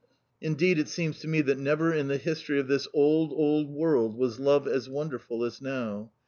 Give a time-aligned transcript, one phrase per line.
[0.41, 4.17] Indeed it seems to me that never in the history of this old, old world
[4.17, 6.11] was love as wonderful as now.